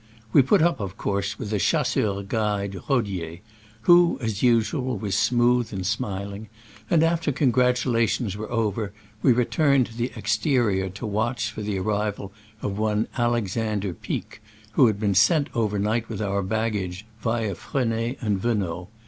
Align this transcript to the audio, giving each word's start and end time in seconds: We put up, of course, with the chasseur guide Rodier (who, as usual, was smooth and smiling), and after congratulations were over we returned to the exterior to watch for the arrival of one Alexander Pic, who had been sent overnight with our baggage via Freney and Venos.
We 0.33 0.41
put 0.41 0.63
up, 0.63 0.79
of 0.79 0.97
course, 0.97 1.37
with 1.37 1.51
the 1.51 1.59
chasseur 1.59 2.23
guide 2.23 2.75
Rodier 2.89 3.37
(who, 3.81 4.17
as 4.19 4.41
usual, 4.41 4.97
was 4.97 5.13
smooth 5.13 5.71
and 5.71 5.85
smiling), 5.85 6.49
and 6.89 7.03
after 7.03 7.31
congratulations 7.31 8.35
were 8.35 8.51
over 8.51 8.93
we 9.21 9.31
returned 9.31 9.85
to 9.85 9.93
the 9.95 10.11
exterior 10.15 10.89
to 10.89 11.05
watch 11.05 11.51
for 11.51 11.61
the 11.61 11.77
arrival 11.77 12.33
of 12.63 12.79
one 12.79 13.09
Alexander 13.15 13.93
Pic, 13.93 14.41
who 14.71 14.87
had 14.87 14.99
been 14.99 15.13
sent 15.13 15.49
overnight 15.53 16.09
with 16.09 16.19
our 16.19 16.41
baggage 16.41 17.05
via 17.21 17.53
Freney 17.53 18.17
and 18.21 18.41
Venos. 18.41 18.87